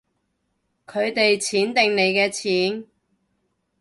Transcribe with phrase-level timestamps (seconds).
[0.87, 2.87] 佢哋錢定你嘅錢